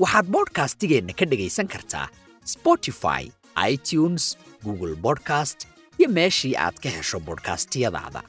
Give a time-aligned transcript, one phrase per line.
[0.00, 2.06] waxaad bodhkastigeenna ka dhegaysan kartaa
[2.54, 3.22] spotify
[3.72, 4.24] itunes
[4.64, 5.58] google bodcast
[5.98, 8.22] iyo meeshii aad ka hesho bodhkastiyadaada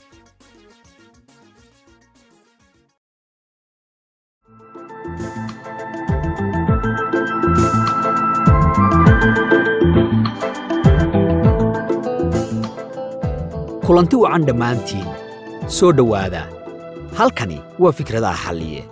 [13.85, 15.07] kulanti wacan dhammaantiin.
[15.67, 16.41] Soo dhowaada.
[17.17, 18.83] Halkani waa fikradaha xalliye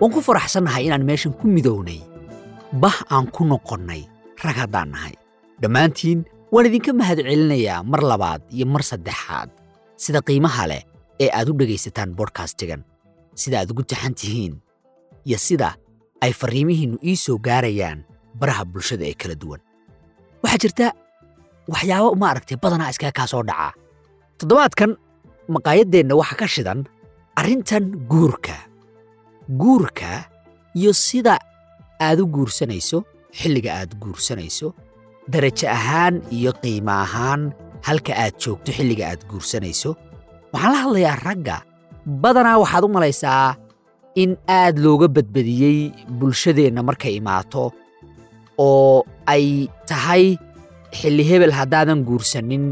[0.00, 2.00] waan ku faraxsannahay inaan meeshan ku midownay.
[2.76, 4.04] Bah aan ku noqonnay
[4.44, 5.14] rag haddaan nahay.
[5.62, 9.48] Dhammaantiin waan idinka mahadcelinayaa mar labaad iyo mar saddexaad.
[9.96, 10.82] Sida qiimaha leh
[11.20, 12.84] ee aad u dhegaysataan bodhkastigan
[13.32, 14.54] sida aad ugu taxan tihiin.
[15.24, 15.76] Iyo sida
[16.20, 18.04] ay farriimihiinnu ii soo gaarayaan
[18.36, 19.60] baraha bulshada ee kala duwan.
[20.44, 20.86] Waxaa jirta
[21.72, 23.72] waxyaabo maaragtay badanaa iskaga kaa soo dhacaa.
[24.36, 24.90] Toddobaadkan
[25.48, 26.84] maqaayaddeenna waxaa ka shidan
[27.40, 28.65] arrintan guurka
[29.48, 30.26] guurka
[30.74, 31.38] iyo sida
[32.00, 33.04] aad u guursanayso
[33.38, 34.74] xilliga aad guursanayso
[35.28, 37.52] darajo ahaan iyo qiimo ahaan
[37.86, 39.90] halka aad joogto xilliga aad guursanayso.
[40.52, 41.56] Waxaan la hadlayaa ragga
[42.22, 43.56] badanaa waxaad u malaysaa
[44.22, 45.78] in aad looga badbadiyey
[46.18, 47.64] bulshadeenna markay imaato
[48.58, 50.24] oo ay tahay
[50.98, 52.64] xilli hebel haddaadan guursanin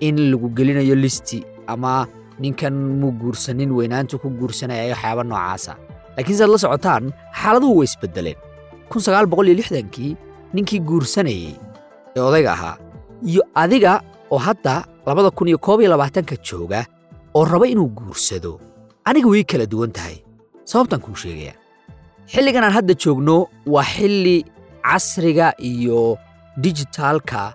[0.00, 1.38] in lagu gelinayo listi
[1.72, 2.06] ama
[2.40, 5.72] ninkan muu guursanin weynaantu ku guursanaya waxyaaba noocaasa
[6.16, 7.04] laakiin siaad la socotaan
[7.40, 8.38] xaaladuhu way isbeddeleen
[9.94, 10.16] kii
[10.54, 11.54] ninkii guursanayey
[12.16, 12.76] ee odayga ahaa
[13.30, 13.92] iyo adiga
[14.30, 16.80] oo hadda labada kun iyo koob iyo labaatanka jooga
[17.34, 18.60] oo raba inuu guursado.
[19.04, 20.16] Aniga way kala duwan tahay
[20.64, 21.54] sababtaan kuu sheegaya.
[22.32, 24.44] Xilligan aan hadda joogno waa xilli
[24.82, 26.18] casriga iyo
[26.62, 27.52] dijitaalka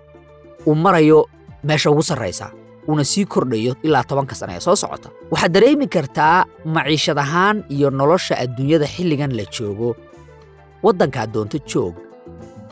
[0.67, 1.19] uu marayo
[1.63, 2.51] meesha ugu sarraysa
[2.91, 5.09] uuna sii kordhayo ilaa tobanka sana ee soo socota.
[5.31, 9.89] Waxaad dareemi kartaa maciishad ahaan iyo nolosha adduunyada xilligan la joogo.
[10.83, 11.95] Waddankaad doonto joog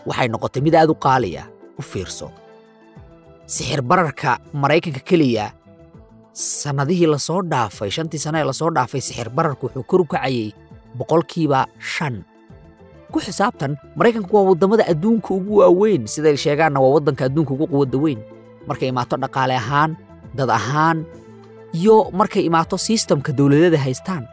[0.10, 1.44] waxay noqotay mid aad u qaaliya
[1.80, 2.28] u fiirso.
[3.46, 3.82] Sixir
[4.54, 5.46] maraykanka keliya.
[6.34, 10.54] Sannadihii la soo dhaafay shantii sano ee la soo dhaafay sixir wuxuu kor u kacayey
[10.98, 12.24] boqolkiiba shan.
[13.12, 16.06] Ku xisaabtan maraykanku waa waddamada adduunka ugu waaweyn.
[16.08, 18.20] Siday sheegaanna waa waddanka adduunka ugu quwadda weyn.
[18.68, 19.92] Markay imaato dhaqaale ahaan
[20.38, 21.06] dad ahaan
[21.74, 24.26] iyo markay imaato sistamka dowladada haystaan.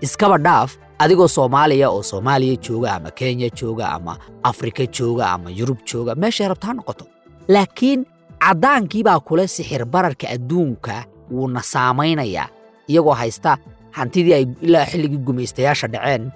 [0.00, 5.78] Iskaba dhaaf adigoo soomaaliya oo soomaaliya jooga ama kenya jooga ama afrika jooga ama yurub
[5.88, 7.04] jooga meeshay rabtaa noqoto.
[7.48, 8.04] Laakiin
[8.40, 12.48] caddaankii baa kule sixir bararka adduunka wuuna saamaynayaa
[12.88, 13.58] iyagoo haysta
[13.90, 16.30] hantidii ay ilaa xilligii gumaystayaasha dhaceen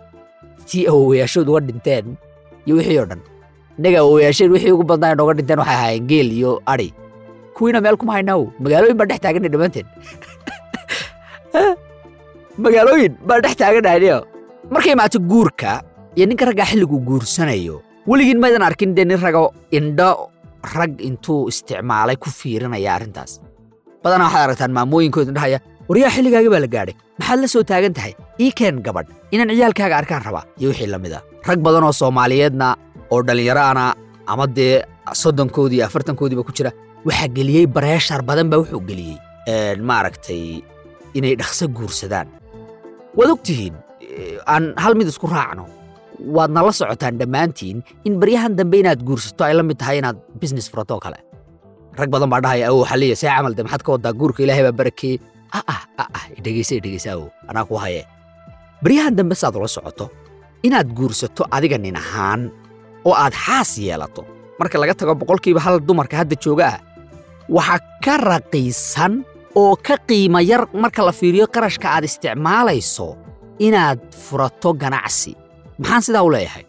[0.68, 2.16] tii awowayaashood uga dhinteen
[2.66, 3.20] iyo wixii oo dhan.
[3.78, 6.94] Innaga awowayaasheen wixii ugu badnaa nooga dhinteen waxay ahaayeen geel iyo adhi
[7.58, 9.86] kuwiina meel kuma haynaawo magaalooyin baan dhex taaganay dhammaanteen
[12.64, 14.18] magaalooyin baan dhex taaganahayo
[14.70, 15.70] markay imaato guurka
[16.16, 17.76] iyo ninka raggaa xilliguu guursanayo
[18.10, 19.44] weligiin maydan arkin dee nin rago
[19.78, 20.10] indho
[20.74, 23.40] rag intuu isticmaalay ku fiirinaya arrintaas.
[24.02, 25.58] Badanaa waxaad aragtaan maamooyinkooda indhahaya
[25.88, 26.96] waryaa xilligaaga baa la gaadhay.
[27.18, 28.12] Maxaad la soo taagan tahay?
[28.40, 29.10] Ii keen gabadh.
[29.32, 30.44] Inaan ciyaalkaaga arkaan rabaa.
[30.60, 32.76] Iyo wixii la mid a rag badan oo soomaaliyeedna
[33.10, 33.84] oo dhallinyaro ana
[34.26, 34.82] ama dee
[35.22, 36.72] soddonkoodii afartankoodiiba ku jira
[37.08, 39.16] waxaa geliyey bareeshar badan baa wuxuu geliyey
[39.88, 40.42] maaragtay
[41.16, 42.28] inay dhaqso guursadaan.
[43.18, 43.74] Waad og tihiin
[44.52, 45.64] aan hal mid isku raacno.
[46.34, 50.68] Waad nala socotaan dhammaantiin in baryahan dambe inaad guursato ay la mid tahay inaad bisines
[50.70, 51.18] furatoo kale.
[51.98, 54.76] Rag badan baa dhahaya awow xalliya see camal de maxaad ka waddaa guurka ilaahay baa
[54.80, 55.16] barakeeye
[55.58, 58.02] ah ah ah ah dhegaysa dhegaysa awow anaa ku haye.
[58.82, 60.06] Baryahan dambe saad ula socoto
[60.66, 62.50] inaad guursato adiga nin ahaan
[63.06, 64.22] oo aad xaas yeelato.
[64.58, 66.78] Marka laga tago boqolkiiba hal dumarka hadda jooga ah
[67.48, 69.24] waxaa ka raqiisan
[69.56, 73.08] oo ka qiima yar marka la fiiriyo qarashka aad isticmaalayso
[73.66, 75.32] inaad furato ganacsi.
[75.78, 76.64] Maxaan sidaa u leeyahay?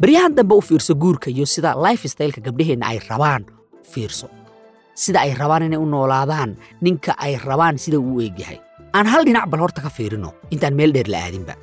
[0.00, 3.42] Baryahan dambe u fiirso guurka iyo sida life styleka gabdhaheenna ay rabaan
[3.92, 4.26] fiirso.
[4.94, 8.58] Sida ay rabaan inay u noolaadaan ninka ay rabaan sida uu eegyahay.
[8.94, 11.54] Aan hal dhinac bal horta ka fiirino intaan meel dheer la aadinba.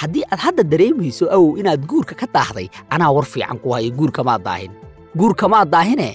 [0.00, 3.90] Haddii aad hadda dareemayso awow inaad guurka ka daahday anaa war fiican ku hayo.
[3.98, 4.72] Guurkamaad daahin.
[5.18, 6.08] Guurkamaad daahine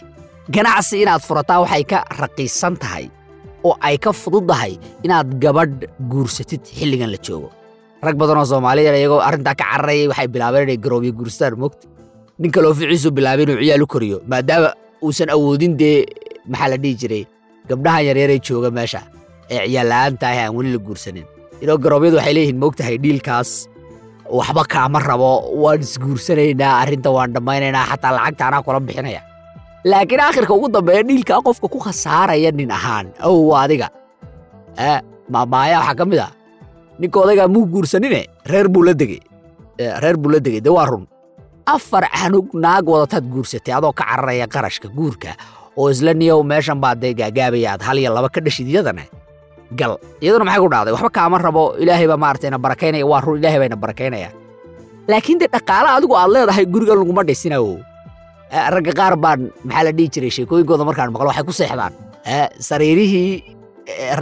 [0.51, 3.07] ganacsi inaad furataa waxay ka raqiisan tahay
[3.63, 4.75] oo ay ka fududdahay
[5.05, 7.49] inaad gabadh guursatid xilligan la joogo.
[8.03, 11.87] Rag badan oo soomaaliya iyagoo arrintaa ka cararayay waxay bilaabeen inay garoobyo guurstaan mogta
[12.39, 14.69] nin kaloo ficiisu bilaabay inuu ciyaal u koriyo maadaama
[15.05, 16.05] uusan awoodin dee
[16.51, 17.23] maxaa la dhihi jiray
[17.69, 19.01] gabdhahan yaryaree jooga meesha
[19.49, 21.25] ee ciyaal la'aanta ah aan weli la guursanin.
[21.63, 23.49] Inoo garoobyadu waxay leeyihiin mogtahay dhiilkaas
[24.37, 25.31] waxba kaama rabo
[25.63, 29.21] waan isguursanaynaa arrinta waan dhammaynaynaa xataa lacagta anaa kula bixinaya
[29.85, 33.07] laakiin aakhirka ugu dambeeya dhiilkaa qofka ku khasaaraya nin ahaan.
[33.23, 33.87] Ow adiga.
[34.77, 34.99] Ee
[35.29, 36.31] maamaaya waxaa ka mid ah.
[36.99, 38.27] Ninka muu guursanine?
[38.45, 39.19] Reer buu la degey
[40.03, 41.07] reer buu la degey dee waa run.
[41.65, 45.35] Afar canug naag wadataad guursatay adoo ka cararaya qarashka guurka
[45.77, 49.03] oo isla niyow meeshan baa dee gaagaabaya aad hal iyo laba ka dhashid iyadana.
[49.73, 49.97] Gal.
[50.21, 50.93] Iyaduna maxay ku dhacday?
[50.93, 51.73] Waxba kaama rabo.
[51.81, 53.05] Ilaahay baa maaragtay na barakaynaya.
[53.09, 53.37] Waa run.
[53.41, 54.29] Ilaahay baa na barakaynaya.
[55.09, 57.79] Laakiin dee dhaqaale adigu aad leedahay guriga laguma dhisinawo
[58.73, 61.93] ragga qaar baan maxaa la dhihi jiray sheekooyinkooda markaan maqlo waxay ku seexdaan.
[62.67, 63.43] Sariirihii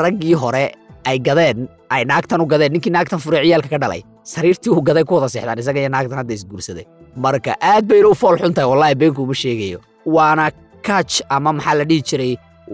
[0.02, 0.66] raggii hore
[1.10, 4.02] ay gadeen ay naagtan u gadeen ninkii naagtan fure ciyaalka ka dhalay
[4.34, 6.86] sariirtii uu gaday ku seexdaan isaga iyo naagtan hadda isguursaday
[7.16, 9.80] marka aad bayna u fool xun tahay wallahi beenkuuma sheegayo.
[10.06, 10.52] Waana
[10.88, 12.32] kaaj ama maxaa la dhihi jiray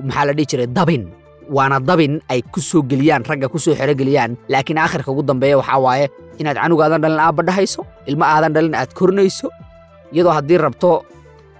[0.08, 1.04] maxaa la dhihi jiray dabin.
[1.56, 5.80] Waana dabin ay ku soo geliyaan ragga ku soo xerogeliyaan laakiin aakhirka ugu dambeeya waxaa
[5.86, 6.06] waaye
[6.40, 9.48] inaad canug aadan dhalin aabba dhahayso ilmo aadan dhalin aad korinayso
[10.14, 10.90] iyadoo haddii rabto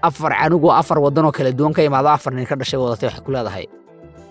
[0.02, 3.30] afar canugoo afar waddanoo kala duwan ka imaado afar nin ka dhashay wadatay waxay ku
[3.34, 3.64] leedahay.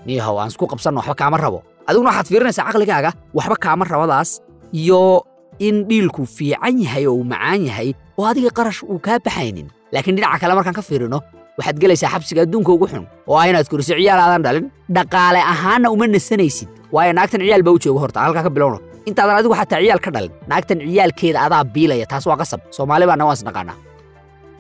[0.07, 1.59] Niyahow aan isku qabsanno waxba kaama rabo.
[1.87, 4.29] Adiguna waxaad fiirinaysaa caqligaaga waxba kaama rabadaas.
[4.73, 5.23] Iyo
[5.59, 9.67] in dhiilku fiican yahay oo uu macaan yahay oo adiga qarash uu kaa baxaynin.
[9.93, 11.19] Laakiin dhinaca kale markaan ka fiirino
[11.57, 13.03] waxaad gelaysaa xabsiga adduunka ugu xun.
[13.27, 14.65] Oo ah inaad koriso ciyaal dhalin.
[14.95, 16.69] Dhaqaale ahaanna uma nasanaysid.
[16.91, 18.79] Waayo naagtan ciyaal baa u jooga horta halkaa ka bilowno.
[19.09, 22.59] Intaadan adigu xataa ciyaal ka dhalin naagtan ciyaalkeeda adaa biilaya taas waa qasab.
[22.75, 23.75] Soomaali baana waan isnaqaanaa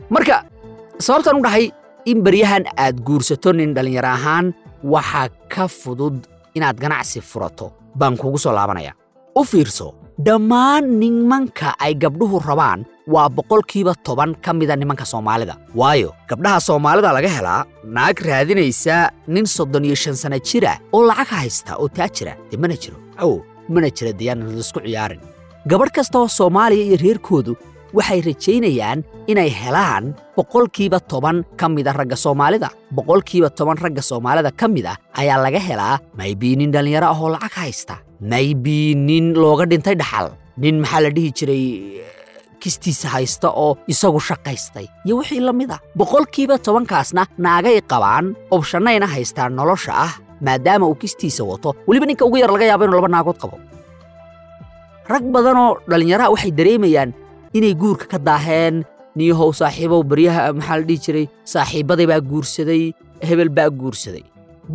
[0.09, 0.35] marka
[1.05, 1.65] sababtaan u dhahay
[2.11, 4.45] in baryahan aad guursato nin dhallinyaro ahaan
[4.93, 6.17] waxaa ka fudud
[6.57, 7.71] inaad ganacsi furato.
[7.99, 8.93] Baan kugu soo laabanaya.
[9.39, 9.93] U fiirso
[10.25, 15.55] dhammaan nimanka ay gabdhuhu rabaan waa boqolkiiba toban ka mida nimanka soomaalida.
[15.75, 17.65] Waayo gabdhaha soomaalida laga helaa
[17.95, 22.75] naag raadinaysa nin soddon iyo shan sana jira oo lacag haysta oo taajira dee mana
[22.77, 22.97] jiro.
[23.21, 23.31] Aw
[23.69, 25.21] mana jira deyaanan la isku ciyaarin.
[25.69, 27.53] Gabadh kasta oo soomaaliya iyo reerkoodu
[27.93, 28.99] waxay rajaynayaan
[29.31, 32.69] inay helaan boqolkiiba toban ka mida ragga soomaalida.
[32.95, 37.29] Boqolkiiba toban ragga soomaalida ka mid ah ayaa laga helaa maybii nin dhallinyaro ah oo
[37.35, 37.95] lacag haysta.
[38.21, 40.31] Maybii nin looga dhintay dhaxal.
[40.57, 41.65] Nin maxaa la dhihi jiray
[42.59, 44.85] kistiisa haysta oo isagu shaqaystay.
[45.05, 45.79] Iyo wixii la mid ah.
[45.97, 51.75] Boqolkiiba tobankaasna naagay qabaan obshannayna haystaan nolosha ah maadaama uu kistiisa wato.
[51.87, 53.57] Weliba ninka ugu yar laga yaabo inuu laba naagood qabo.
[55.07, 57.09] Rag badanoo dhallinyaraha waxay dareemayaan
[57.57, 58.75] inay guurka ka daaheen
[59.17, 61.25] niyahow saaxiibow baryaha maxaa la dhihi jiray?
[61.53, 62.83] Saaxiibbaday baa guursaday
[63.27, 64.23] hebel baa guursaday.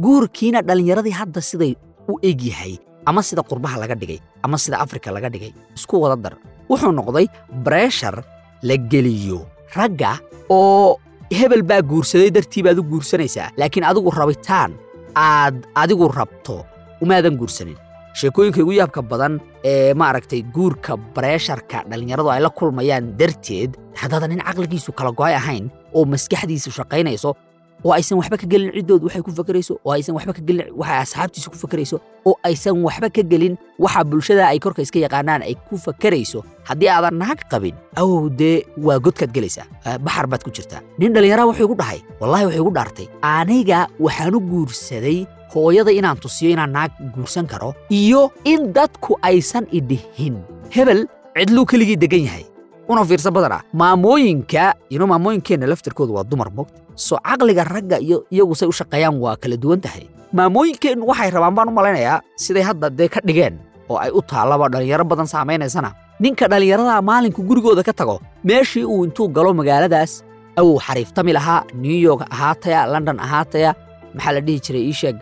[0.05, 1.73] Guurkiina dhallinyaradii hadda siday
[2.09, 2.75] u eg yahay
[3.07, 6.35] ama sida qurbaha laga dhigay ama sida afrika laga dhigay isku wada dar.
[6.71, 7.27] Wuxuu noqday
[7.65, 8.17] breshar
[8.63, 9.39] la geliyo
[9.77, 10.13] ragga
[10.51, 10.97] oo
[11.39, 13.49] hebel baa guursaday dartii baad u guursanaysaa.
[13.61, 14.73] Laakiin adigu rabitaan
[15.15, 16.57] aad adigu rabto
[17.03, 17.77] umaadan guursanin
[18.21, 23.71] sheekooyinka igu yaabka badan ee maaragtay guurka bareesharka dhallinyaradu ay la kulmayaan darteed
[24.01, 25.65] haddaadan nin caqligiisu kala go'ay ahayn
[25.97, 27.31] oo maskaxdiisu shaqaynayso
[27.85, 30.95] oo aysan waxba ka gelin ciddoodu waxay ku fakarayso oo aysan waxba ka gelin waxa
[31.05, 31.97] asxaabtiisu ku fakarayso
[32.29, 36.41] oo aysan waxba ka gelin waxa bulshada ay korka iska yaqaanaan ay ku fakarayso.
[36.69, 39.67] Haddii aadan naag qabin awow dee waa godkaad gelaysaa.
[39.99, 40.79] Baxar baad ku jirtaa.
[40.99, 43.07] Nin dhallinyaraha wuxuu igu dhahay wallahi wuxuu igu dhaartay.
[43.23, 49.67] Aniga waxaan u guursaday hooyada inaan tusiyo inaan naag guursan karo iyo in dadku aysan
[49.75, 50.39] idhihin
[50.71, 51.05] hebel
[51.37, 52.45] cidluu keligii degan yahay
[52.93, 53.59] una fiirsa badana.
[53.81, 59.17] Maamooyinka ino maamooyinkeenna laftirkooda waa dumar mogta soo caqliga ragga iyo iyagu say u shaqeeyaan
[59.25, 60.05] waa kala duwan tahay.
[60.39, 63.55] Maamooyinkeennu waxay rabaan baan u malaynayaa siday hadda dee ka dhigeen
[63.89, 65.91] oo ay u taallaba dhallinyaro badan saameynaysana
[66.25, 68.17] ninka dhallinyarada maalinku gurigooda ka tago
[68.49, 70.13] meeshii uu intuu galo magaaladaas
[70.61, 73.71] awow xariiftami lahaa new york ahaataya london ahaataya
[74.15, 75.17] maxaa la dhihi jiray ii sheeg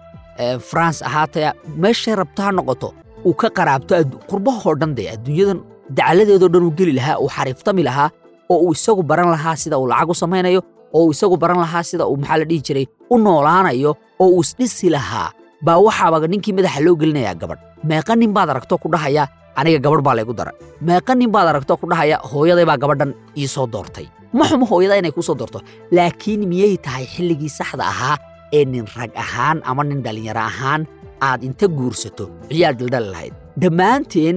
[0.70, 1.50] france ahaataya.
[1.82, 2.88] Meeshay rabto noqoto
[3.28, 3.94] uu ka qaraabto
[4.30, 5.58] qurbahoo dhan dee adduunyadan
[5.96, 8.08] dacaladeedoo dhan uu geli lahaa uu xariiftami lahaa
[8.52, 10.60] oo uu isagu baran lahaa sida uu lacag u samaynayo
[10.96, 13.90] oo uu isagu baran lahaa sida uu maxaa la dhihi jiray u noolaanayo
[14.22, 15.28] oo uu isdhisi lahaa.
[15.66, 17.60] Baa waxaaba ninkii madaxa loo gelinayaa gabadh.
[17.88, 19.24] Meeqa nin baad aragto ku dhahaya
[19.58, 20.52] aniga gabadh baa laygu dara
[20.88, 24.06] meeqa nin baad aragto ku dhahaya hooyaday baa gabadhan ii soo doortay.
[24.36, 25.58] Ma xumo hooyada inay kuu soo doorto.
[25.96, 28.16] Laakiin miyay tahay xilligii saxda ahaa
[28.56, 30.80] ee nin rag ahaan ama nin dhallinyaro ahaan
[31.28, 32.24] aad inta guursato?
[32.48, 33.34] Ciyaal daldali lahayd.
[33.62, 34.36] Dhammaanteen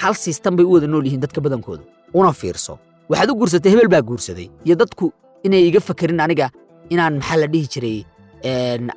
[0.00, 1.84] hal siistan bay u wada nool yihiin dadka badankoodu.
[2.18, 2.74] Una fiirso.
[3.10, 4.48] Waxaad u guursatay hebel baa guursaday.
[4.66, 5.06] Iyo dadku
[5.46, 6.46] inay iga fakerin aniga
[6.92, 7.98] inaan maxaa la dhihi jiray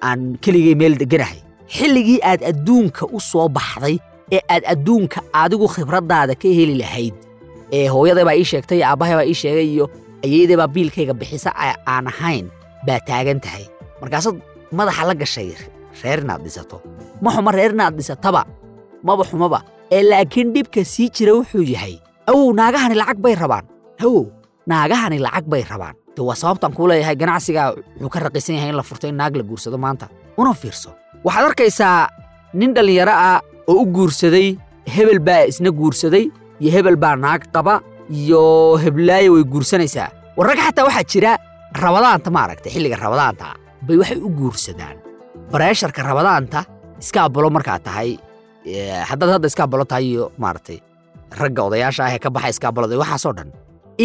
[0.07, 1.39] aan keligay meel deganahay
[1.75, 3.95] xilligii aad adduunka u soo baxday
[4.35, 7.15] ee aad adduunka adigu khibraddaada ka heli lahayd
[7.77, 9.85] ee hooyaday baa ii sheegtay aabbahay baa ii sheegay iyo
[10.25, 11.49] ayeeday baa biilkayga bixisa
[11.93, 12.45] aan ahayn
[12.87, 13.65] baa taagan tahay.
[14.01, 14.37] Markaasaad
[14.77, 15.49] madaxa la gashay
[16.03, 16.77] reer inaad dhisato.
[17.23, 18.41] Ma xuma reer inaad dhisataba.
[19.07, 19.59] Maba xumaba
[19.95, 21.95] ee laakiin dhibka sii jira wuxuu yahay
[22.29, 23.65] awow naagahani lacag bay rabaan.
[24.03, 24.23] Awow
[24.71, 25.95] naagahani lacag bay rabaan.
[26.15, 27.67] De waa sababtaan kuu leeyahay ganacsigaa
[28.01, 30.07] wuxuu ka raqiisan yahay in la furto in naag la guursado maanta.
[30.37, 30.89] Una fiirso
[31.25, 32.09] waxaad arkaysaa
[32.53, 34.47] nin dhallinyaro ah oo u guursaday
[34.95, 36.25] hebel baa isna guursaday
[36.61, 38.41] iyo hebel baa naag qaba iyo
[38.83, 40.09] heblaayo way guursanaysaa.
[40.37, 41.31] Warrag xataa waxaa jira
[41.83, 43.47] rabadaanta maaragtay xilliga rabadaanta
[43.87, 44.97] bay waxay u guursadaan.
[45.51, 46.59] Bareesharka rabadaanta
[47.01, 48.09] iskaabalo markaa tahay
[48.67, 49.47] ee, haddaad hadda
[49.91, 50.77] tahay iyo maaragtay
[51.39, 52.49] ragga odayaasha ah ee ka baxa
[52.93, 53.49] iyo waxaasoo dhan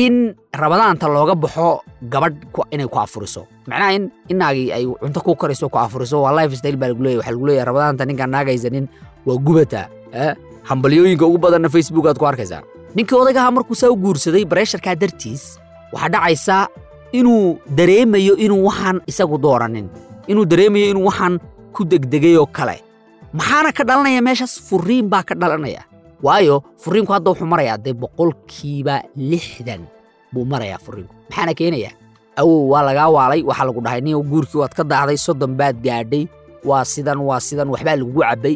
[0.02, 0.14] in
[0.62, 1.69] rabadaanta looga baxo
[2.12, 2.37] gabadh
[2.75, 3.42] inay ku afuriso.
[3.69, 7.21] Macnaha in inaagii ay cunto ku karayso ku afuriso waa life style baa lagu leeyahay.
[7.21, 8.87] Waxaa lagu leeyahay rabadaanta ninkaan naagaysanin
[9.26, 10.33] waa gubata eh?
[10.69, 12.62] hambalyooyinka ugu badanna facebook aad ku arkaysaa.
[12.97, 15.42] Ninkii odaygaha markuu saa u guursaday bareesharkaa dartiis
[15.92, 16.57] waxaa dhacaysa
[17.12, 19.87] inuu dareemayo inuu waxaan isagu dooranin
[20.26, 21.37] inuu dareemayo inuu waxaan
[21.76, 22.76] ku degdegay oo kale
[23.38, 24.54] maxaana ka dhalanaya meeshaas?
[24.68, 25.82] Furiin baa ka dhalanaya.
[26.22, 29.82] Waayo furiinku hadda wuxuu marayaa dee boqolkiiba lixdan
[30.32, 31.12] buu marayaa furiinku.
[31.30, 31.90] Maxaana keenaya?
[32.40, 33.40] Awow waa lagaa waalay.
[33.42, 36.24] Waxaa lagu dhahay nin guurkii waad ka daahday soddon baad gaadhay.
[36.68, 38.54] Waa sidan waa sidan waxbaa lagugu cabbay.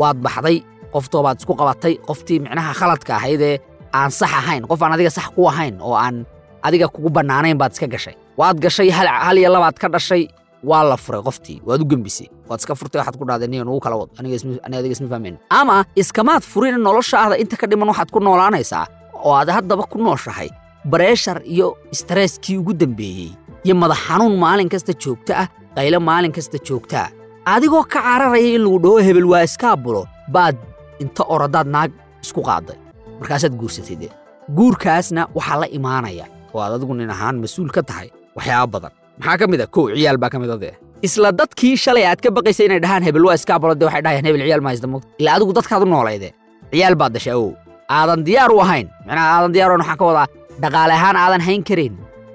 [0.00, 0.58] Waad baxday
[0.92, 1.94] qoftoobaad isku qabatay.
[2.08, 3.56] Qoftii micnaha khaladka ahaydee
[3.94, 6.26] aan sax ahayn qof aan adiga sax ku ahayn oo aan
[6.66, 8.16] adiga kugu bannaanayn baad iska gashay.
[8.40, 10.26] Waad gashay hal iyo labaad ka dhashay
[10.70, 13.80] waa la furay qoftii waad u gembisay waad iska furtay waxaad ku dhahday niyo nugu
[13.84, 18.86] kala wad aniga isma- fahmayno ama iskamaad furin noloshaada inta ka dhiman waxaad ku noolaanaysaa
[19.24, 20.48] oo aad haddaba ku nooshahay
[20.92, 23.30] bareeshar iyo streskii ugu dambeeyey
[23.64, 27.10] iyo madax xanuun maalin kasta joogta ah qaylo maalin kasta joogta ah.
[27.54, 30.02] Adigoo ka cararaya in lagu dhaho hebel waa iskaabulo
[30.34, 30.56] baad
[31.02, 31.90] inta oradaad naag
[32.24, 32.76] isku qaaday.
[33.20, 34.08] Markaasaad guursatay
[34.56, 39.36] guurkaasna waxaa la imaanaya oo aad adigu nin ahaan mas'uul ka tahay waxyaaba badan maxaa
[39.40, 40.74] ka mid a kow ciyaal baa ka mid a dee.
[41.06, 44.42] Isla dadkii shalay aad ka baqaysay inay dhahaan hebel waa iskaabulo dee waxay dhahayaan hebel
[44.46, 46.28] ciyaal ma haysta mogta ilaa adigu dadkaad u noolayde
[46.72, 47.50] ciyaal baad dashay awow
[47.98, 48.86] aadan diyaar u ahayn.
[49.06, 50.26] Macnaha aadan diyaar u ahayn waxaan ka wadaa
[50.62, 51.94] dhaqaale ahaan aadan hayn karin.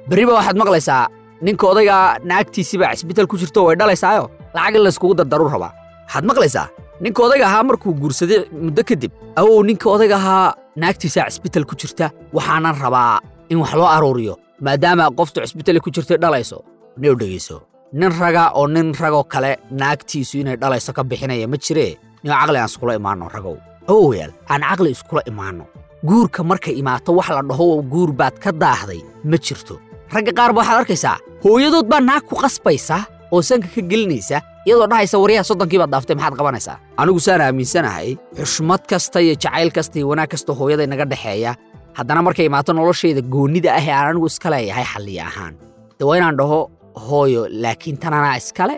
[0.10, 1.04] Berriba waxaad maqlaysaa
[1.46, 1.98] ninka odayga
[2.32, 4.24] naagtiisiibaa cisbitaal ku jirto way dhalaysaayo?
[4.56, 5.72] Lacag in layskugu dardaru rabaa
[6.08, 6.68] waxaad maqlaysaa
[7.04, 10.48] ninka odayga ahaa markuu guursaday muddo kadib awow ninka odayga ahaa
[10.84, 12.06] naagtiisaa cisbitaal ku jirta
[12.38, 13.20] waxaanan rabaa
[13.52, 14.34] in wax loo aruuriyo
[14.66, 16.64] maadaama qoftu cisbitaal ku jirtay dhalayso
[17.02, 17.58] neu dhegayso?
[17.94, 22.58] Nin raga oo nin ragoo kale naagtiisu inay dhalayso ka bixinaya ma jiree nin caqli
[22.60, 23.56] aan iskula imaanno ragow.
[23.90, 25.66] Awowayaal aan caqli iskula imaanno.
[26.06, 29.76] Guurka markay imaato wax la dhaho guur baad ka daahday ma jirto.
[30.14, 32.98] Ragga qaar ba waxaad arkaysaa hooyadood baa naag ku qasbaysa
[33.34, 34.38] oo sanka ka gelinaysa
[34.68, 36.76] iyadoo dhahaysa waryaha soddonkii baad dhaaftay maxaad qabanaysaa?
[37.02, 41.52] Anigu saan aaminsanahay xushmad kasta iyo jacayl kasta iyo wanaag kasta hooyaday naga dhexeeya
[42.00, 45.54] haddana markay imaato noloshayda goonnida ah ee aan anigu iska leeyahay xalliya ahaan.
[46.00, 46.60] De waa inaan dhaho
[47.08, 48.76] hooyo laakiin tananaa iskale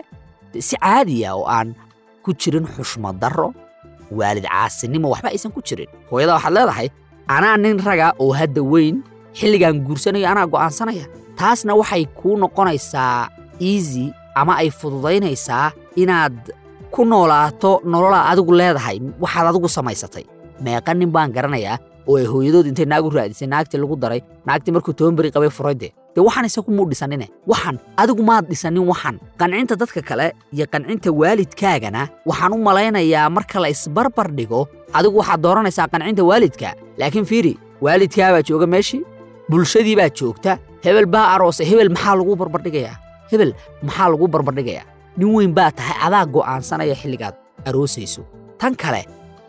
[0.52, 1.68] de si caadiya oo aan
[2.24, 3.48] ku jirin xushmad darro
[4.18, 5.88] waalid caasinimo waxba aysan ku jirin.
[6.10, 6.88] Hooyada waxaad leedahay
[7.36, 8.96] anaa nin raga oo hadda weyn
[9.38, 11.06] xilligaan guursanayo anaa go'aansanaya.
[11.38, 13.28] Taasna waxay kuu noqonaysaa
[13.70, 14.06] easy
[14.40, 15.66] ama ay fududaynaysaa
[16.02, 16.36] inaad
[16.94, 20.24] ku noolaato nololaa adigu leedahay waxaad adigu samaysatay.
[20.64, 21.76] Meeqa nin baan garanayaa
[22.08, 25.50] oo ay hooyadood intay naag u raadisay naagtii lagu daray naagtii markuu toban beri qabay
[25.58, 27.26] furay dee dee waxaan isagu muu dhisanine?
[27.50, 33.60] Waxan adigu maad dhisanin waxan qancinta dadka kale iyo qancinta waalidkaagana waxaan u malaynayaa marka
[33.62, 34.60] la isbarbar dhigo.
[34.98, 36.68] Adigu waxaad dooranaysaa qancinta waalidka
[37.00, 37.52] laakiin fiiri
[37.84, 39.00] waalidkaabaa jooga meeshii
[39.50, 40.58] bulshadii baa joogta.
[40.84, 42.96] Hebel baa aroosay hebel maxaa lagu barbardhigayaa
[43.30, 43.50] hebel
[43.86, 47.34] maxaa lagu barbardhigayaa nin weyn baa tahay adaa go'aansanaya xilligaad
[47.68, 48.22] aroosayso.
[48.60, 49.02] Tan kale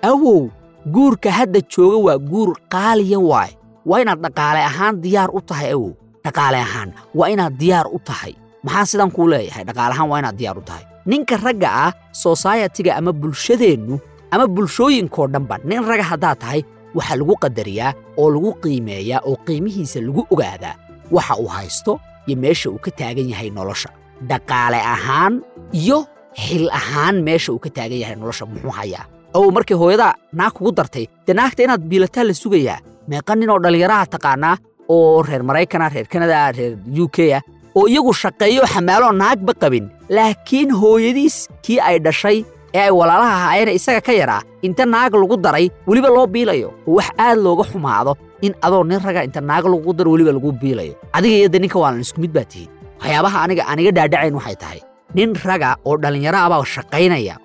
[0.09, 0.49] awow
[0.87, 3.51] guurka hadda jooga waa guur qaaliya waay.
[3.85, 5.91] Waa inaad dhaqaale ahaan diyaar u tahay awow
[6.25, 8.33] dhaqaale ahaan waa inaad diyaar u tahay.
[8.63, 9.63] Maxaan sidan kuu leeyahay?
[9.67, 10.83] Dhaqaale ahaan waa inaad diyaar u tahay.
[11.05, 13.99] Ninka ragga ah sosaayatiga ama bulshadeennu
[14.31, 16.61] ama bulshooyinkoo dhanba nin raga haddaad tahay
[16.95, 20.75] waxaa lagu qadariyaa oo lagu qiimeeyaa oo qiimihiisa lagu ogaadaa.
[21.11, 23.89] Waxa uu haysto iyo meesha uu ka taagan yahay nolosha.
[24.29, 25.33] Dhaqaale ahaan
[25.75, 26.07] iyo
[26.39, 30.07] xil ahaan meesha uu ka taagan yahay nolosha muxuu hayaa awow markay hooyada
[30.39, 32.79] naag kugu dartay dee naagta inaad biilataa la sugayaa.
[33.09, 34.55] Meeqa nin oo dhallinyaraha taqaanaa
[34.89, 37.41] oo reer maraykana reer kanada reer u k ah
[37.75, 39.85] oo iyagu shaqeeyo xamaaloo naagba qabin.
[40.09, 42.37] Laakiin hooyadiis kii ay dhashay
[42.73, 46.69] ee ay walaalaha ahaayeen isaga ka yaraa inta naag lagu daray weliba loo biilayo.
[46.87, 50.51] Oo wax aad looga xumaado in adoo nin raga inta naag lagu daro weliba lagu
[50.61, 50.93] biilayo.
[51.13, 52.69] Adiga iyo de ninka waalan isku mid baa tihiin
[53.01, 54.79] waxyaabaha aniga aniga dhaadhacayn waxay tahay.
[55.15, 57.35] Nin raga oo dhallinyaro abaa shaqaynaya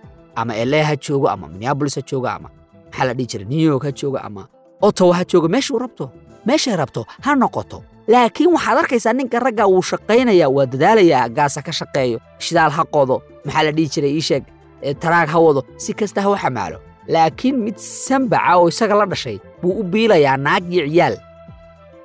[0.40, 2.48] ama ele ha joogo ama minneabolis ha joogo ama
[2.90, 4.42] maxaa la dhihi jiray new york ha jooga ama
[4.86, 6.04] ottawa ha jooga meeshuu rabto
[6.48, 7.78] meeshay rabto ha noqoto.
[8.12, 13.16] Laakiin waxaad arkaysaa ninka ragga wuu shaqaynayaa waa dadaalayaa gaasa ka shaqeeyo shidaal ha qodo
[13.46, 14.44] maxaa la dhihi jiray ii sheeg
[14.88, 16.78] ee taraag ha wado si kasta ha u xamaalo.
[17.14, 17.76] Laakiin mid
[18.06, 21.14] sambaca oo isaga la dhashay buu u biilayaa naag iyo ciyaal.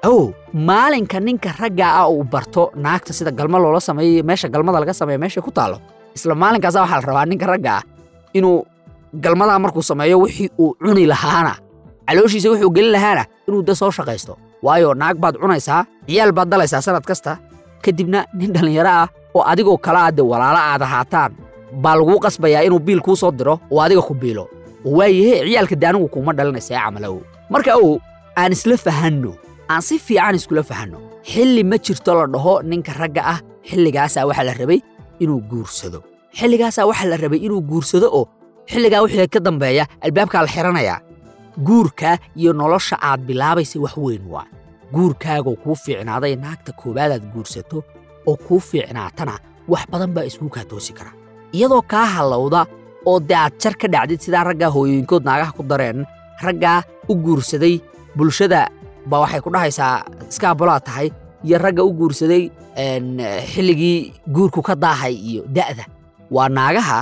[0.10, 0.20] Ow
[0.68, 5.20] maalinka ninka ragga ah uu barto naagta sida galma loola sameeyo meesha galmada laga sameeyo
[5.24, 5.78] meesha ku taallo
[6.16, 7.84] isla maalinkaasa waxaa la rabaa ninka ragga ah
[8.34, 8.66] inuu
[9.24, 11.54] galmadaa markuu sameeyo wixii uu cuni lahaana.
[12.08, 14.38] Calooshiisa wuxuu gelin lahaana inuu da soo shaqaysto.
[14.64, 17.38] Waayo naag baad cunaysaa ciyaal baad dalaysaa sanad kasta.
[17.84, 21.32] Kadibna nin dhallinyaro ah oo adigoo kala ah dee walaalo aad ahaataan
[21.84, 24.46] baa laguu qasbayaa inuu biil kuu soo diro oo adiga ku biilo.
[24.86, 27.16] Waayahe ciyaalka de anigu kuma dhalinaysa ee camalow.
[27.50, 27.98] Marka ow
[28.36, 29.32] aan isla fahanno.
[29.72, 30.98] Aan si fiican iskula fahanno.
[31.24, 34.80] Xilli ma jirto la dhaho ninka ragga ah xilligaasaa waxaa la rabay
[35.24, 36.00] inuu guursado
[36.40, 38.24] xilligaasaa waxaa la rabay inuu guursado oo
[38.72, 40.98] xilligaa wixii ka dambeeya albaabkaa la xidhanayaa
[41.68, 44.46] guurka iyo nolosha aad bilaabaysa wax weyn waa.
[44.94, 47.78] Guurkaagoo kuu fiicnaaday naagta koowaadaad guursato
[48.30, 49.34] oo kuu fiicnaatana
[49.72, 51.12] wax badan baa isku kaa toosi kara
[51.54, 52.66] iyadoo kaa hallowda
[53.06, 56.06] oo dee aad jar ka dhacdid sidaa raggaa hooyooyinkood naagaha ku dareen
[56.46, 57.76] raggaa u guursaday
[58.18, 58.70] bulshada
[59.10, 59.96] baa waxay ku dhahaysaa
[60.30, 61.08] iskaabolaad tahay
[61.46, 62.44] iyo ragga u guursaday
[63.54, 65.86] xilligii guurku ka daahay iyo da'da
[66.36, 67.00] waa naagaha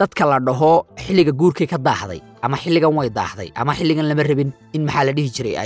[0.00, 0.72] dadka la dhaho
[1.04, 5.12] xilliga guurkay ka daahday ama xilligan way daahday ama xilligan lama rabin in maxaa la
[5.16, 5.56] dhihi jiray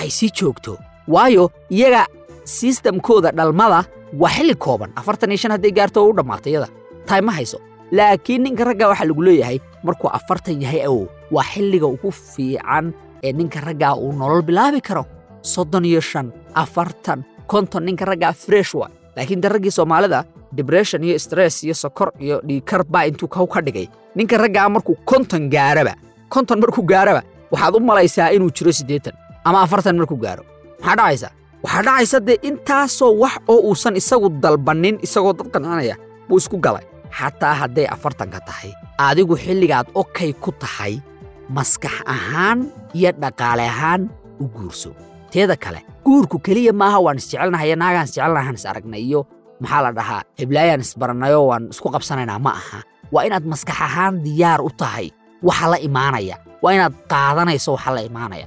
[0.00, 0.72] ay sii joogto.
[1.14, 2.06] Waayo iyaga
[2.44, 3.80] sistamkooda dhalmada
[4.20, 4.90] waa xilli kooban.
[4.96, 6.68] Afartan iyo shan hadday gaarto u dhammaatay iyada
[7.06, 7.58] tahay ma hayso.
[7.92, 12.92] Laakiin ninka ragga waxaa lagu leeyahay markuu afartan yahay awow waa xilliga ugu fiican
[13.24, 15.04] ee ninka raggaa uu nolol bilaabi karo.
[15.42, 21.18] Soddon iyo shan afartan konton ninka raggaa fresh waa laakiin de raggii soomaalida dibression iyo
[21.18, 23.88] stress iyo sokor iyo dhiikar baa intuu kaw ka dhigay.
[24.16, 25.94] Ninka raggaa markuu konton gaaraba
[26.28, 30.44] konton markuu gaaraba waxaad u malaysaa inuu jiro siddeetan ama afartan markuu gaaro.
[30.80, 31.28] Maxaa dhacaysa?
[31.64, 35.96] Waxaa dhacaysa dee intaasoo wax oo uusan isagu dalbannin isagoo dad qancinaya
[36.28, 36.84] buu isku galay.
[37.18, 41.00] Xataa hadday afartanka tahay adigu xilligaad okay ku tahay
[41.48, 42.58] maskax ahaan
[42.96, 44.02] iyo dhaqaale ahaan
[44.40, 44.90] u guurso.
[45.32, 49.20] Teeda kale guurku keliya maaha waan isjecelnahay naagaan isjecelnahan is aragnay iyo
[49.62, 52.78] maxaa la dhahaa heblaayaan isbarannayoo waan isku qabsanaynaa ma aha.
[53.12, 55.06] Waa inaad maskax ahaan diyaar u tahay
[55.48, 56.36] waxa la imaanaya.
[56.62, 58.46] Waa inaad qaadanayso waxa la imaanaya.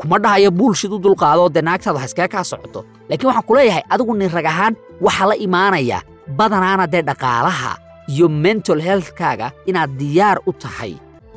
[0.00, 2.80] Kuma dhahayo buulshid u dulqaadoo dee naagtaada wax kaa socoto.
[3.08, 4.74] Laakiin waxaan ku leeyahay adigu nin rag ahaan
[5.06, 5.98] waxa la imaanaya
[6.38, 7.72] badanaana dee dhaqaalaha
[8.12, 10.92] iyo mental healthkaaga inaad diyaar u tahay.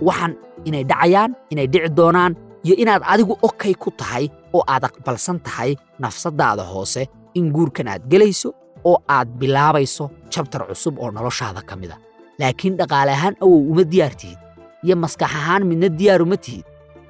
[0.07, 0.33] Waxaan
[0.67, 2.33] inay dhacayaan inay dhici doonaan
[2.65, 7.03] iyo inaad adigu okay ku tahay oo aad aqbalsan tahay nafsadaada hoose.
[7.37, 8.49] In guurkan aad gelayso
[8.89, 11.97] oo aad bilaabayso jabtar cusub oo noloshaada ka mida
[12.39, 14.39] laakiin dhaqaale ahaan awow uma diyaar tihid
[14.85, 16.65] iyo maskax ahaan midna diyaar uma tihid.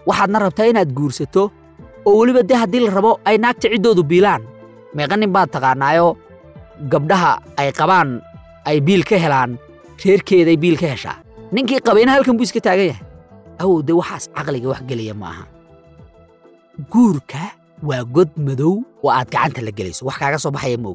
[0.08, 1.44] Waxaadna rabtaa inaad guursato
[2.08, 4.42] oo weliba dee haddii la rabo ay naagta ciddoodu biilaan.
[4.96, 6.12] Meeqa nin baad taqaanaayoo
[6.92, 8.10] gabdhaha ay qabaan
[8.70, 9.52] ay biil ka helaan
[10.04, 11.18] reerkeeday biil ka heshaa.
[11.56, 13.06] Ninkii qabayna halkan buu iska taagan yahay.
[13.64, 15.44] Awow dee waxaas caqliga wax gelaya ma aha.
[16.92, 17.44] Guurka
[17.84, 20.06] waa god madow oo aad gacanta la gelayso.
[20.08, 20.90] Wax kaaga soo baxaya ma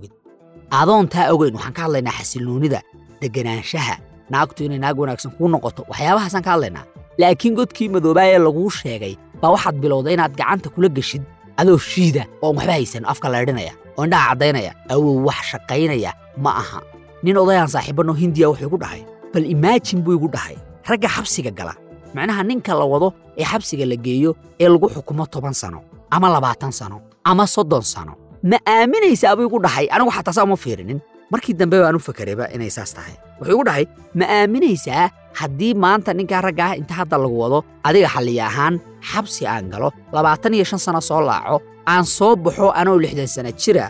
[0.70, 2.80] ogid adoontaa ogeyn waxaan ka hadlaynaa xasilloonida
[3.20, 3.94] deganaanshaha
[4.30, 6.84] naagtu inay naag wanaagsan kuu noqoto waxyaabahaasaan ka hadlaynaa.
[7.18, 11.22] Laakiin godkii madoobaa ee laguu sheegay baa waxaad bilowday inaad gacanta kula geshid
[11.56, 16.12] adoo shiida oon waxba haysan afka leedhinaya oo indhaha caddaynaya awow wax shaqaynaya
[16.44, 16.80] ma aha.
[17.22, 19.02] Nin odayaan saaxiibanoo hindiya wuxuu igu dhahay
[19.34, 20.56] bal imaajin buu igu dhahay
[20.88, 21.74] ragga xabsiga gala
[22.14, 23.08] macnaha ninka la wado
[23.40, 28.12] ee xabsiga la geeyo ee lagu xukumo toban sano ama labaatan sano ama soddon sano
[28.50, 29.86] ma aaminaysaa buu igu dhahay?
[29.94, 31.00] Anigu xataa saa uma fiirinin.
[31.32, 33.14] Markii dambe baan u fakarayba inay saas tahay.
[33.40, 33.84] Wuxuu igu dhahay
[34.18, 35.04] ma aaminaysaa
[35.40, 38.74] haddii maanta ninkaa ragga ah inta hadda lagu wado adiga xalliya ahaan
[39.10, 41.56] xabsi aan galo labaatan iyo shan sano soo laaco
[41.92, 43.86] aan soo baxo anoo lixdan sana jira.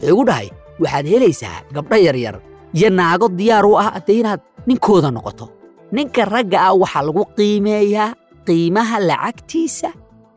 [0.00, 0.48] Wuxuu igu dhahay
[0.82, 2.36] waxaad helaysaa gabdho yaryar
[2.76, 5.46] iyo naago diyaar u ah dee inaad ninkooda noqoto.
[5.94, 8.08] Ninka ragga ah waxaa lagu qiimeeyaa
[8.46, 9.88] qiimaha lacagtiisa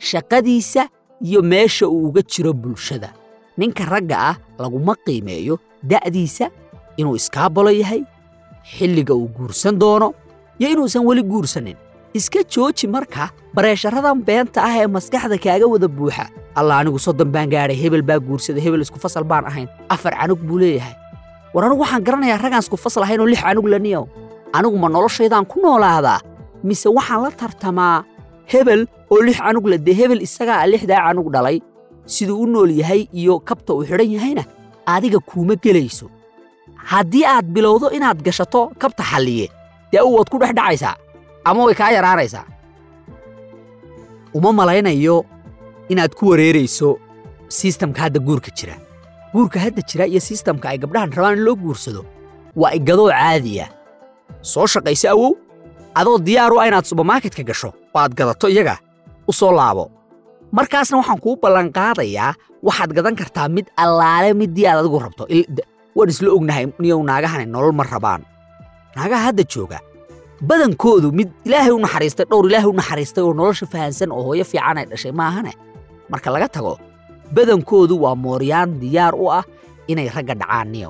[0.10, 0.84] shaqadiisa
[1.28, 3.10] iyo meesha uu uga jiro bulshada
[3.60, 5.56] ninka ragga ah laguma qiimeeyo
[5.92, 6.46] da'diisa
[7.00, 8.02] inuu iskaabolo yahay
[8.76, 10.08] xilliga uu guursan doono
[10.60, 11.78] iyo inuusan weli guursanin.
[12.14, 13.24] Iska jooji marka
[13.56, 16.26] bareesharadan beenta ah ee maskaxda kaaga wada buuxa.
[16.60, 19.68] Allah anigu soddon baan gaadhay hebel baa guursaday hebel isku fasal baan ahayn.
[19.90, 20.94] Afar canug buu leeyahay.
[21.54, 24.04] War anigu waxaan garanayaa raggaan isku fasal ahayn oo lix canug laniyow
[24.58, 26.20] anigu ma noloshaydaan ku noolaadaa
[26.68, 27.98] mise waxaan la tartamaa
[28.52, 28.82] hebel
[29.14, 31.58] oo lix canug la dee hebel isagaa lixdaa canug dhalay
[32.06, 34.44] siduu u nool yahay iyo kabta uu xidhan yahayna
[34.86, 36.10] adiga kuuma gelayso.
[36.76, 39.48] Haddii aad bilowdo inaad gashato kabta xalliye
[39.92, 40.96] dee u waad ku dhex dhacaysaa
[41.46, 42.46] ama way kaa yaraanaysaa
[44.34, 45.26] uma malaynayo
[45.90, 46.98] inaad ku wareerayso
[47.48, 48.76] sistamka hadda guurka jira.
[49.34, 52.06] Guurka hadda jira iyo sistamka ay gabdhahan rabaan in loo guursado
[52.56, 53.68] waa igadoo caadiya.
[54.42, 55.34] Soo shaqayso awow.
[55.96, 58.78] Adoo diyaar u ah inaad subermarketka gasho oo aad gadato iyaga
[59.28, 59.92] u soo laabo
[60.58, 62.32] markaasna waxaan kuu ballanqaadayaa
[62.66, 65.24] waxaad gadan kartaa mid allaale middii aad adigu rabto.
[65.98, 68.22] Waan isla ognahay niyow naagahani nolol ma rabaan.
[68.96, 69.80] Naagaha hadda jooga
[70.50, 74.78] badankoodu mid ilaahay u naxariistay dhowr ilaahay u naxariistay oo nolosha fahansan oo hooyo fiican
[74.80, 75.54] ay dhashay maahane?
[76.12, 76.74] Marka laga tago
[77.36, 79.44] badankoodu waa mooryaan diyaar u ah
[79.92, 80.90] inay ragga dhacaan niyo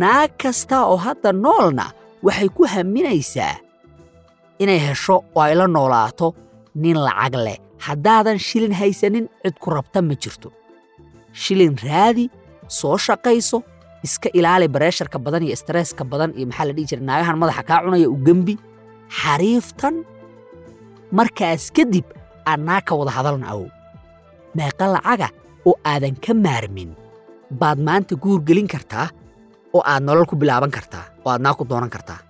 [0.00, 1.86] naag kasta oo hadda noolna
[2.26, 3.56] waxay ku haminaysaa
[4.62, 6.26] inay hesho oo ay la noolaato
[6.82, 10.48] nin lacag leh haddaadan shilin haysanin cid ku rabta ma jirto.
[11.32, 12.30] Shilin raadi
[12.68, 13.62] soo shaqayso
[14.06, 17.80] iska ilaali bareesharka badan iyo stresska badan iyo maxaa la dhihi jira naagahan madaxa kaa
[17.84, 18.54] cunaya u gembi
[19.20, 19.94] xariiftan
[21.12, 22.04] markaas kadib
[22.46, 23.68] aan naag ka wada hadalna awow.
[24.56, 25.28] Meeqa lacaga
[25.66, 26.90] oo aadan ka maarmin.
[27.60, 29.08] Baad maanta guur gelin kartaa
[29.74, 32.20] oo aad nolol ku bilaaban kartaa oo aad naag ku doonan kartaa.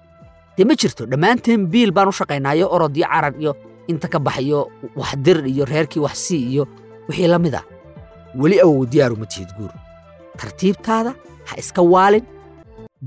[0.57, 3.53] Dee ma jirto dhammaanteen biil baan u shaqaynaayo orod iyo carar iyo
[3.91, 4.61] inta ka baxayo
[5.01, 6.65] wax dir iyo reerkii wax sii iyo
[7.09, 7.63] wixii la mid a
[8.41, 9.73] weli awow diyaaru ma tihid guur.
[10.41, 11.13] Tartiibtaada
[11.49, 12.25] ha iska waalin.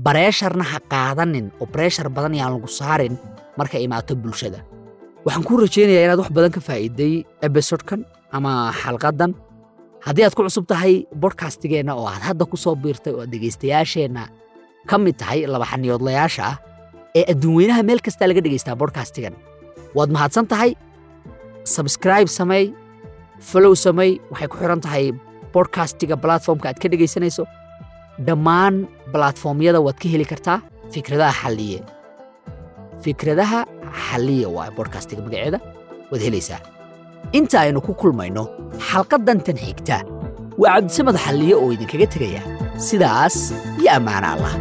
[0.06, 3.14] Bareesharna ha qaadanin oo bareeshar badan yaan lagu saarin
[3.58, 4.60] markay imaato bulshada.
[5.24, 7.14] Waxaan kuu rajaynayaa inaad wax badan ka faa'iiday
[7.46, 8.00] ebisodkan
[8.36, 9.32] ama xalqaddan
[10.06, 14.22] haddii aad ku cusub tahay bodkastigeenna oo aad hadda ku soo biirtay oo aad dhegaystayaasheenna
[14.88, 16.56] ka mid tahay laba xaniyoodlayaasha ah
[17.18, 19.34] ee adduunweynaha meel kastaa laga dhegaystaa bodkastigan
[19.96, 20.70] waad mahadsan tahay.
[21.74, 22.64] Sabscribe samey
[23.50, 25.04] follow samey waxay ku xiran tahay
[25.54, 27.44] bodkastiga platformka aad ka dhegaysanayso
[28.26, 28.74] dhammaan
[29.12, 30.58] balatformyada waad ka heli kartaa
[30.94, 31.80] fikradaha xalliye.
[33.04, 33.60] Fikradaha
[34.06, 35.58] xalliye waa bodkastiga magaceeda
[36.10, 36.60] waad helaysaa.
[37.38, 38.44] Inta aynu ku kulmayno
[38.88, 39.96] xalqaddan tan xigta
[40.62, 42.42] waa cabdisamad xalliye oo idinkaga tegaya
[42.88, 43.36] sidaas
[43.80, 44.52] iyo ammaano allah